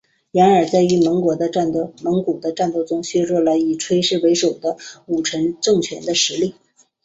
[0.31, 6.55] 然而在与蒙古的战争中也削弱了以崔氏为首的武臣政权的实力。